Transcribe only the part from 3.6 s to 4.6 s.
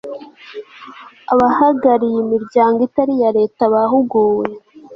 bahuguwe